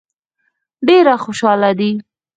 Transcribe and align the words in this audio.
ډېر 0.87 1.05
خوشاله 1.23 1.71
دي. 1.79 1.91